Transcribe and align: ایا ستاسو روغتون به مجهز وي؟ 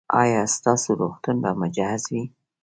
ایا 0.21 0.41
ستاسو 0.55 0.89
روغتون 1.01 1.35
به 1.43 1.51
مجهز 1.61 2.03
وي؟ 2.11 2.23